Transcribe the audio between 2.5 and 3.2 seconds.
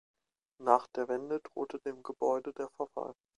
der Verfall.